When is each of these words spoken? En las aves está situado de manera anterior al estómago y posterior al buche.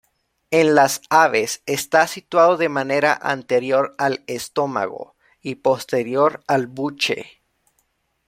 En 0.49 0.73
las 0.73 0.99
aves 1.11 1.61
está 1.67 2.07
situado 2.07 2.57
de 2.57 2.69
manera 2.69 3.13
anterior 3.21 3.93
al 3.99 4.23
estómago 4.25 5.15
y 5.43 5.53
posterior 5.53 6.43
al 6.47 6.65
buche. 6.65 7.43